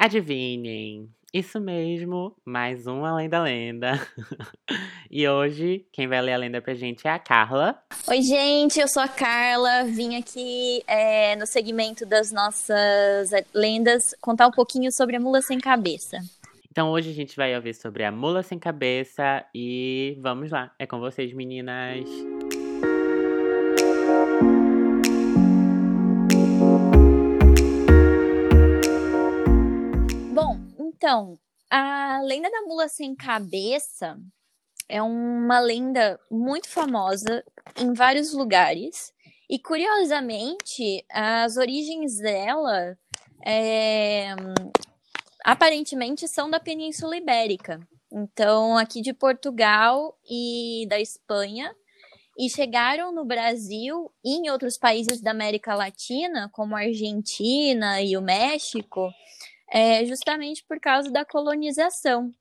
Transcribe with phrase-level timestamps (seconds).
[0.00, 4.00] Adivinhem, isso mesmo, mais um Além da Lenda.
[5.10, 7.76] e hoje, quem vai ler a lenda pra gente é a Carla.
[8.06, 9.82] Oi, gente, eu sou a Carla.
[9.86, 15.58] Vim aqui é, no segmento das nossas lendas contar um pouquinho sobre a mula sem
[15.58, 16.18] cabeça.
[16.70, 20.86] Então hoje a gente vai ouvir sobre a mula sem cabeça e vamos lá, é
[20.86, 22.08] com vocês, meninas.
[31.08, 31.38] Então,
[31.70, 34.20] a lenda da mula sem cabeça
[34.86, 37.42] é uma lenda muito famosa
[37.78, 39.10] em vários lugares.
[39.48, 42.94] E curiosamente, as origens dela
[43.42, 44.36] é,
[45.42, 47.80] aparentemente são da Península Ibérica.
[48.12, 51.74] Então, aqui de Portugal e da Espanha.
[52.38, 58.14] E chegaram no Brasil e em outros países da América Latina, como a Argentina e
[58.14, 59.10] o México,
[59.70, 62.32] é, justamente por causa da colonização.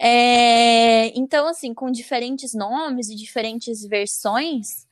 [0.00, 4.86] É, então, assim, com diferentes nomes e diferentes versões,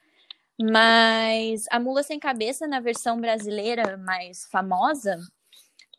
[0.59, 5.19] mas a Mula Sem Cabeça, na versão brasileira mais famosa,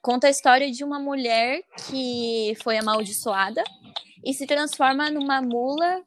[0.01, 3.63] conta a história de uma mulher que foi amaldiçoada
[4.25, 6.03] e se transforma numa mula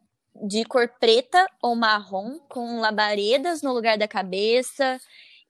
[0.47, 5.01] de cor preta ou marrom, com labaredas no lugar da cabeça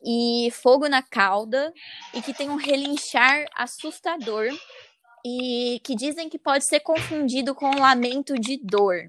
[0.03, 1.73] e fogo na cauda
[2.15, 4.49] e que tem um relinchar assustador
[5.25, 9.09] e que dizem que pode ser confundido com lamento de dor.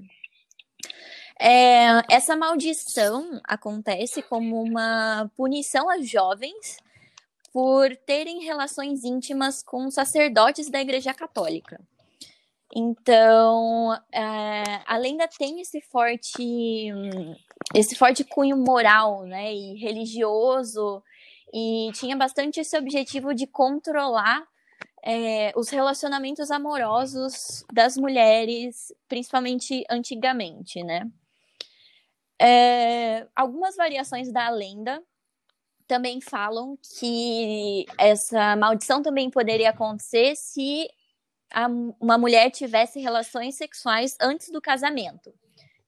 [1.40, 6.78] É, essa maldição acontece como uma punição aos jovens
[7.52, 11.80] por terem relações íntimas com sacerdotes da Igreja Católica.
[12.74, 16.90] Então, é, a lenda tem esse forte,
[17.74, 21.04] esse forte cunho moral, né, e religioso,
[21.54, 24.46] e tinha bastante esse objetivo de controlar
[25.04, 31.10] é, os relacionamentos amorosos das mulheres, principalmente antigamente, né.
[32.40, 35.02] É, algumas variações da lenda
[35.88, 40.90] também falam que essa maldição também poderia acontecer se
[41.54, 41.68] a,
[42.00, 45.34] uma mulher tivesse relações sexuais antes do casamento.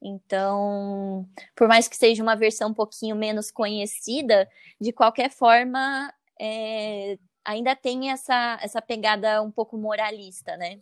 [0.06, 1.26] Então,
[1.56, 4.46] por mais que seja uma versão um pouquinho menos conhecida,
[4.78, 10.78] de qualquer forma, é, ainda tem essa, essa pegada um pouco moralista, né?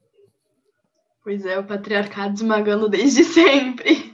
[1.22, 4.12] Pois é, o patriarcado esmagando desde sempre.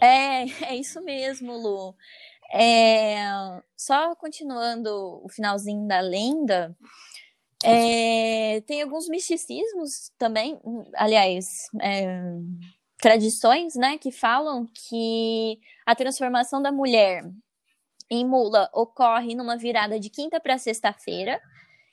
[0.00, 1.94] É, é isso mesmo, Lu.
[2.52, 3.22] É,
[3.76, 4.90] só continuando
[5.24, 6.76] o finalzinho da lenda,
[7.64, 10.60] é, tem alguns misticismos também,
[10.94, 12.34] aliás, é,
[13.02, 17.28] tradições, né, que falam que a transformação da mulher
[18.08, 21.40] em mula ocorre numa virada de quinta para sexta-feira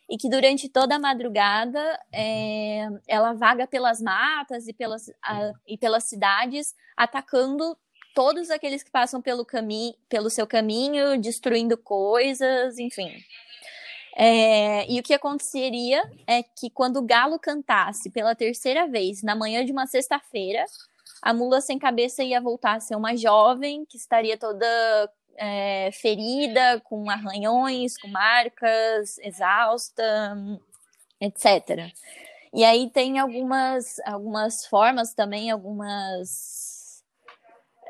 [0.08, 5.80] e que durante toda a madrugada é, ela vaga pelas matas e pelas, a, e
[5.80, 7.76] pelas cidades, atacando
[8.14, 13.12] todos aqueles que passam pelo, caminho, pelo seu caminho, destruindo coisas, enfim.
[14.16, 19.36] É, e o que aconteceria é que quando o galo cantasse pela terceira vez na
[19.36, 20.66] manhã de uma sexta-feira,
[21.22, 24.66] a mula sem cabeça ia voltar a ser uma jovem que estaria toda
[25.38, 30.38] é, ferida, com arranhões, com marcas, exausta,
[31.20, 31.92] etc.
[32.54, 37.04] E aí tem algumas, algumas formas também, algumas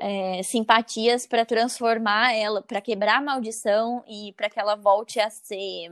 [0.01, 5.29] é, simpatias para transformar ela, para quebrar a maldição e para que ela volte a
[5.29, 5.91] ser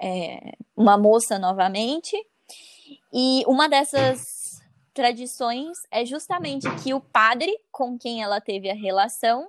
[0.00, 2.16] é, uma moça novamente.
[3.12, 4.37] E uma dessas
[4.94, 9.48] tradições é justamente que o padre com quem ela teve a relação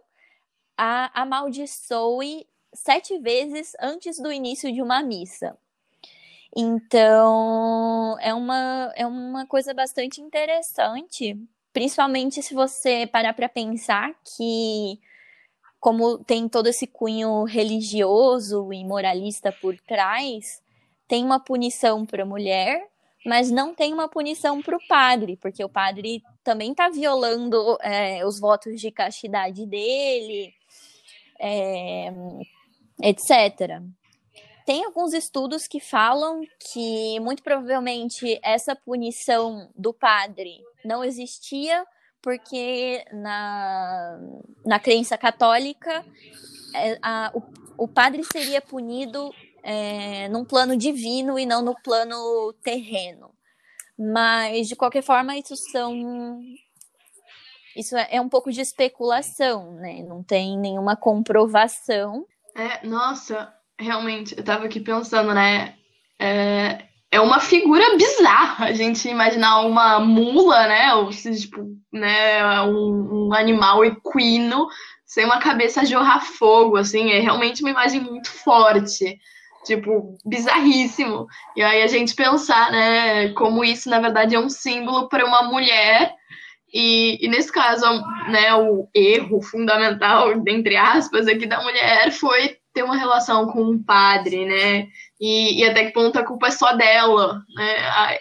[0.77, 5.57] a amaldiçoe sete vezes antes do início de uma missa.
[6.55, 11.37] Então, é uma, é uma coisa bastante interessante,
[11.71, 14.99] Principalmente se você parar para pensar que,
[15.79, 20.61] como tem todo esse cunho religioso e moralista por trás,
[21.07, 22.87] tem uma punição para a mulher,
[23.25, 28.25] mas não tem uma punição para o padre, porque o padre também está violando é,
[28.25, 30.53] os votos de castidade dele,
[31.39, 32.11] é,
[33.01, 33.81] etc.
[34.65, 41.85] Tem alguns estudos que falam que muito provavelmente essa punição do padre não existia
[42.21, 44.19] porque na,
[44.65, 46.05] na crença católica
[46.75, 49.33] é, a, o, o padre seria punido
[49.63, 53.31] é, num plano divino e não no plano terreno.
[53.97, 56.41] Mas, de qualquer forma, isso são.
[57.75, 60.03] Isso é, é um pouco de especulação, né?
[60.03, 62.25] Não tem nenhuma comprovação.
[62.55, 65.75] É, nossa, realmente, eu tava aqui pensando, né?
[66.19, 70.93] é, é uma figura bizarra a gente imaginar uma mula, né?
[70.95, 74.67] Ou tipo, né, um, um animal equino
[75.05, 79.17] sem uma cabeça jorrar fogo, assim, é realmente uma imagem muito forte
[79.63, 81.27] tipo, bizarríssimo.
[81.55, 85.43] E aí a gente pensar, né, como isso na verdade é um símbolo para uma
[85.43, 86.13] mulher.
[86.71, 87.83] E, e, nesse caso,
[88.29, 93.83] né, o erro fundamental, entre aspas, aqui da mulher foi ter uma relação com um
[93.83, 94.87] padre, né?
[95.19, 97.75] E, e até que ponto a culpa é só dela, né?
[97.89, 98.19] Ai,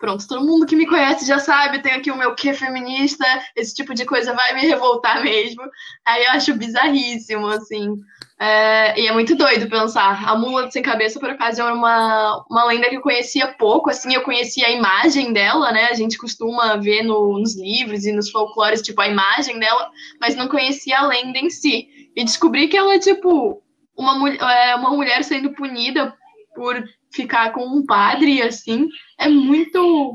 [0.00, 3.24] pronto, todo mundo que me conhece já sabe, tem aqui o meu que feminista,
[3.54, 5.62] esse tipo de coisa vai me revoltar mesmo.
[6.04, 7.94] Aí eu acho bizarríssimo, assim.
[8.40, 10.28] É, e é muito doido pensar.
[10.28, 14.12] A mula sem cabeça, por acaso, é uma, uma lenda que eu conhecia pouco, assim,
[14.12, 15.84] eu conhecia a imagem dela, né?
[15.84, 19.88] A gente costuma ver no, nos livros e nos folclores, tipo, a imagem dela,
[20.20, 21.86] mas não conhecia a lenda em si.
[22.16, 23.62] E descobri que ela é, tipo,
[23.96, 26.16] uma, é, uma mulher sendo punida
[26.54, 26.82] por
[27.12, 28.88] ficar com um padre, assim,
[29.18, 30.12] é muito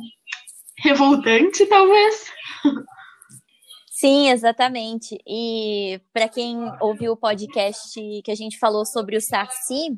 [0.79, 2.31] revoltante, talvez.
[3.89, 5.17] Sim, exatamente.
[5.25, 9.97] E para quem ouviu o podcast que a gente falou sobre o Saci,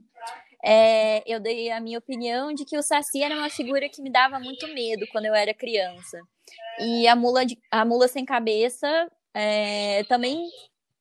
[0.63, 4.11] é, eu dei a minha opinião de que o Saci era uma figura que me
[4.11, 6.19] dava muito medo quando eu era criança.
[6.79, 10.47] E a mula, de, a mula sem cabeça é, também,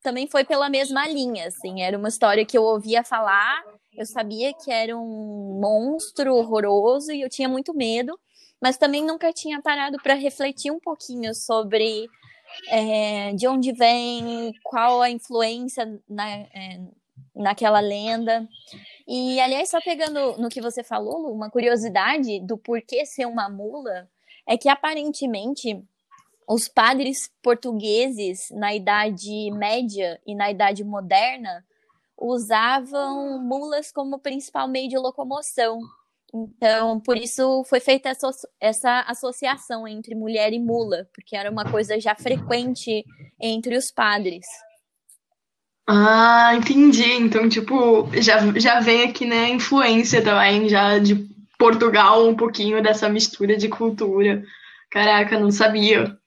[0.01, 1.47] também foi pela mesma linha.
[1.47, 3.63] Assim, era uma história que eu ouvia falar,
[3.95, 8.17] eu sabia que era um monstro horroroso e eu tinha muito medo,
[8.61, 12.07] mas também nunca tinha parado para refletir um pouquinho sobre
[12.69, 16.79] é, de onde vem, qual a influência na, é,
[17.35, 18.47] naquela lenda.
[19.07, 23.49] E, aliás, só pegando no que você falou, Lu, uma curiosidade do porquê ser uma
[23.49, 24.09] mula
[24.45, 25.83] é que aparentemente
[26.47, 31.65] os padres portugueses na Idade Média e na Idade Moderna
[32.17, 35.79] usavam mulas como principal meio de locomoção.
[36.33, 38.11] Então, por isso foi feita
[38.59, 43.05] essa associação entre mulher e mula, porque era uma coisa já frequente
[43.39, 44.45] entre os padres.
[45.85, 47.13] Ah, entendi.
[47.13, 51.15] Então, tipo, já, já vem aqui, né, influência também, já de
[51.57, 54.43] Portugal, um pouquinho dessa mistura de cultura.
[54.91, 56.17] Caraca, não sabia.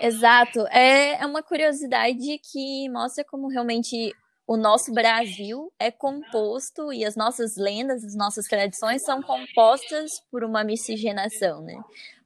[0.00, 0.66] Exato.
[0.68, 4.14] É, é uma curiosidade que mostra como realmente
[4.46, 10.42] o nosso Brasil é composto e as nossas lendas, as nossas tradições são compostas por
[10.42, 11.74] uma miscigenação, né?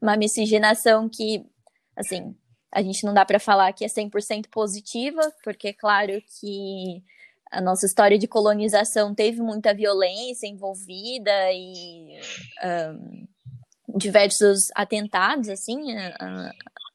[0.01, 1.45] Uma miscigenação que,
[1.97, 2.33] assim,
[2.71, 7.03] a gente não dá para falar que é 100% positiva, porque é claro que
[7.51, 12.21] a nossa história de colonização teve muita violência envolvida e
[12.65, 13.27] um,
[13.99, 16.53] diversos atentados, assim, a,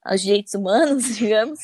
[0.08, 1.60] aos direitos humanos, digamos,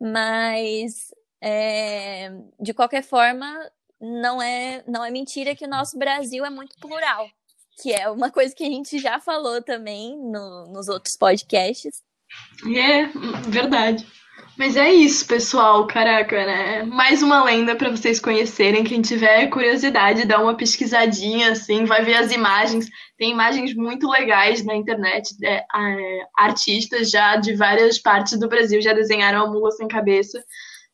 [0.00, 2.30] mas é,
[2.60, 3.70] de qualquer forma,
[4.00, 7.28] não é, não é mentira que o nosso Brasil é muito plural,
[7.82, 12.02] que é uma coisa que a gente já falou também no, nos outros podcasts.
[12.76, 13.06] É,
[13.48, 14.06] verdade.
[14.58, 15.86] Mas é isso, pessoal.
[15.86, 16.82] Caraca, né?
[16.84, 18.84] Mais uma lenda para vocês conhecerem.
[18.84, 22.86] Quem tiver curiosidade, dá uma pesquisadinha, assim, vai ver as imagens.
[23.18, 25.34] Tem imagens muito legais na internet.
[25.44, 30.42] É, é, artistas já de várias partes do Brasil já desenharam a mula sem cabeça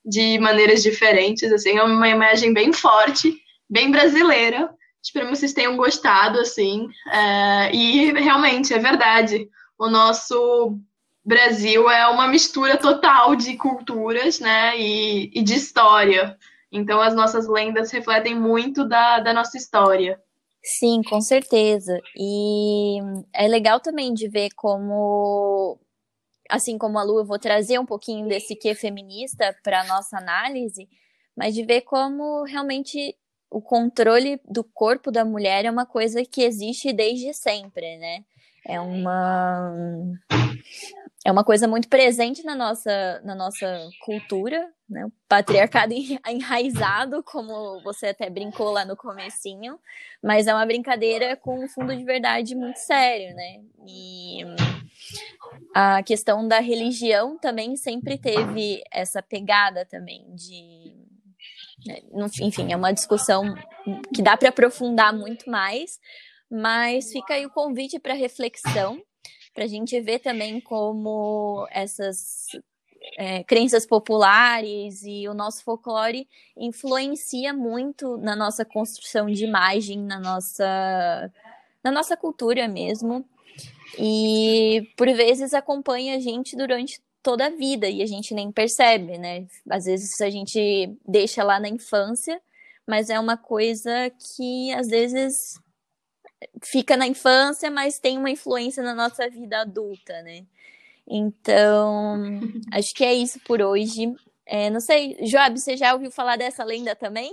[0.05, 3.33] de maneiras diferentes, assim, é uma imagem bem forte,
[3.71, 4.69] bem brasileira.
[5.01, 6.89] Espero que vocês tenham gostado, assim.
[7.13, 9.49] É, e realmente, é verdade.
[9.79, 10.79] O nosso
[11.25, 14.79] Brasil é uma mistura total de culturas, né?
[14.79, 16.37] E, e de história.
[16.71, 20.21] Então, as nossas lendas refletem muito da, da nossa história.
[20.65, 22.01] Sim, com certeza.
[22.17, 22.99] E
[23.35, 25.79] é legal também de ver como
[26.53, 30.19] assim como a Lu, eu vou trazer um pouquinho desse que feminista para a nossa
[30.19, 30.87] análise,
[31.35, 33.17] mas de ver como realmente
[33.51, 38.25] o controle do corpo da mulher é uma coisa que existe desde sempre, né?
[38.67, 39.73] É uma
[41.25, 45.07] é uma coisa muito presente na nossa, na nossa cultura, né?
[45.07, 45.95] O patriarcado
[46.29, 49.79] enraizado, como você até brincou lá no comecinho,
[50.23, 53.61] mas é uma brincadeira com um fundo de verdade muito sério, né?
[53.87, 54.41] E
[55.75, 61.03] a questão da religião também sempre teve essa pegada também de
[61.87, 62.01] né,
[62.41, 63.55] enfim, é uma discussão
[64.15, 65.99] que dá para aprofundar muito mais,
[66.51, 69.03] mas fica aí o convite para reflexão,
[69.55, 72.49] para a gente ver também como essas
[73.19, 80.19] é, crenças populares e o nosso folclore influencia muito na nossa construção de imagem, na
[80.19, 81.33] nossa,
[81.83, 83.25] na nossa cultura mesmo.
[83.99, 89.19] E por vezes acompanha a gente durante toda a vida e a gente nem percebe,
[89.19, 89.47] né?
[89.69, 92.41] Às vezes a gente deixa lá na infância,
[92.87, 95.61] mas é uma coisa que às vezes
[96.63, 100.45] fica na infância, mas tem uma influência na nossa vida adulta, né?
[101.07, 102.23] Então,
[102.73, 104.15] acho que é isso por hoje.
[104.47, 107.33] É, não sei, Joab, você já ouviu falar dessa lenda também?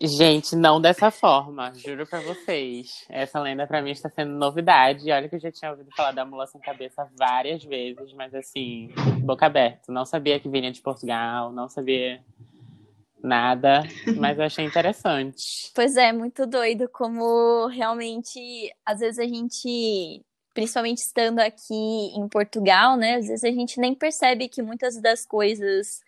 [0.00, 3.04] Gente, não dessa forma, juro pra vocês.
[3.08, 5.10] Essa lenda pra mim está sendo novidade.
[5.10, 8.92] Olha que eu já tinha ouvido falar da mula sem cabeça várias vezes, mas assim,
[9.20, 9.92] boca aberta.
[9.92, 12.20] Não sabia que vinha de Portugal, não sabia
[13.24, 13.82] nada,
[14.16, 15.70] mas eu achei interessante.
[15.74, 18.40] Pois é, muito doido como realmente,
[18.84, 23.94] às vezes a gente, principalmente estando aqui em Portugal, né, às vezes a gente nem
[23.94, 26.02] percebe que muitas das coisas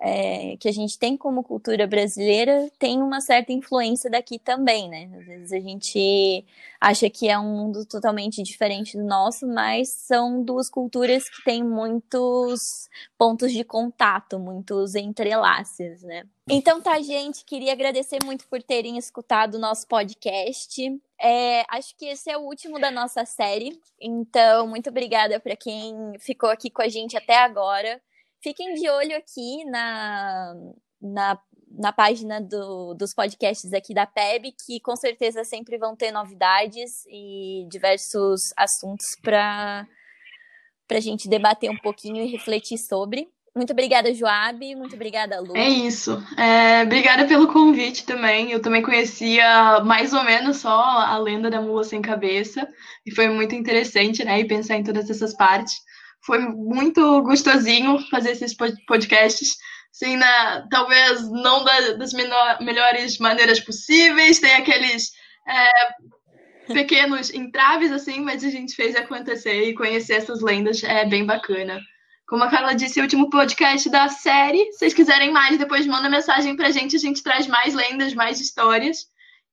[0.00, 5.10] é, que a gente tem como cultura brasileira tem uma certa influência daqui também, né?
[5.18, 6.44] Às vezes a gente
[6.80, 11.64] acha que é um mundo totalmente diferente do nosso, mas são duas culturas que têm
[11.64, 16.24] muitos pontos de contato, muitos entrelaces, né?
[16.48, 20.80] Então tá, gente, queria agradecer muito por terem escutado o nosso podcast.
[21.20, 26.16] É, acho que esse é o último da nossa série, então muito obrigada para quem
[26.20, 28.00] ficou aqui com a gente até agora.
[28.42, 30.54] Fiquem de olho aqui na,
[31.00, 31.38] na,
[31.70, 37.04] na página do, dos podcasts aqui da PEB, que com certeza sempre vão ter novidades
[37.08, 39.86] e diversos assuntos para
[40.90, 43.28] a gente debater um pouquinho e refletir sobre.
[43.58, 44.74] Muito obrigada, Joab.
[44.76, 45.56] Muito obrigada, Lu.
[45.56, 46.22] É isso.
[46.36, 48.52] É, obrigada pelo convite também.
[48.52, 52.68] Eu também conhecia mais ou menos só a lenda da mula sem cabeça.
[53.04, 54.38] E foi muito interessante, né?
[54.38, 55.74] E pensar em todas essas partes.
[56.24, 58.54] Foi muito gostosinho fazer esses
[58.86, 59.56] podcasts.
[59.90, 65.12] Assim, na, talvez não da, das menor, melhores maneiras possíveis, tem aqueles
[65.48, 71.24] é, pequenos entraves, assim, mas a gente fez acontecer e conhecer essas lendas é bem
[71.24, 71.80] bacana.
[72.28, 74.70] Como a Carla disse, o último podcast da série.
[74.72, 78.38] Se vocês quiserem mais, depois manda mensagem pra gente, a gente traz mais lendas, mais
[78.38, 79.06] histórias.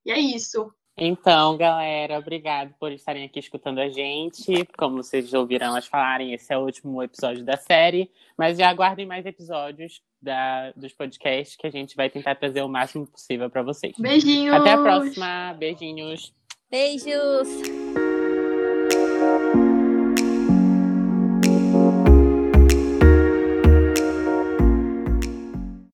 [0.06, 0.70] E é isso.
[0.98, 4.66] Então, galera, obrigado por estarem aqui escutando a gente.
[4.78, 8.10] Como vocês já ouviram elas falarem, esse é o último episódio da série.
[8.38, 12.70] Mas já aguardem mais episódios da, dos podcasts que a gente vai tentar trazer o
[12.70, 13.94] máximo possível para vocês.
[14.00, 14.56] Beijinhos!
[14.56, 15.54] Até a próxima.
[15.60, 16.34] Beijinhos!
[16.72, 17.85] Beijos!